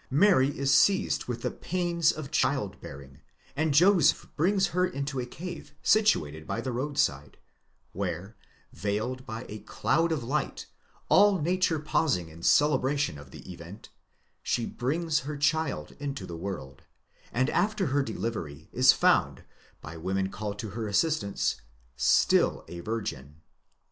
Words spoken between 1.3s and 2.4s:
the pains of